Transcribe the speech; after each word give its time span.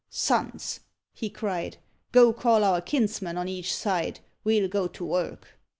Sons," 0.09 0.79
he 1.13 1.29
cried, 1.29 1.77
"Go, 2.11 2.33
call 2.33 2.63
our 2.63 2.81
kinsmen 2.81 3.37
on 3.37 3.47
each 3.47 3.71
side, 3.71 4.19
We'll 4.43 4.67
go 4.67 4.87
to 4.87 5.05
work." 5.05 5.59